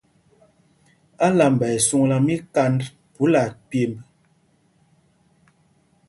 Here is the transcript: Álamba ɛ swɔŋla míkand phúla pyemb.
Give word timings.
Álamba 1.27 1.65
ɛ 1.75 1.77
swɔŋla 1.87 2.17
míkand 2.25 2.79
phúla 3.13 3.43
pyemb. 3.69 3.97